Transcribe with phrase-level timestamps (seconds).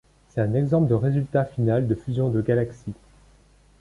[0.29, 2.95] C'est un exemple de résultat final de fusion de galaxies.